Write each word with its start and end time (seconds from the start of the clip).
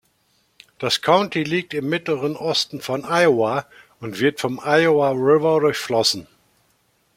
Das 0.79 1.03
County 1.03 1.43
liegt 1.43 1.75
im 1.75 1.87
mittleren 1.87 2.35
Osten 2.35 2.81
von 2.81 3.03
Iowa 3.05 3.67
und 3.99 4.19
wird 4.19 4.39
vom 4.39 4.59
Iowa 4.59 5.11
River 5.11 5.59
durchflossen. 5.59 6.25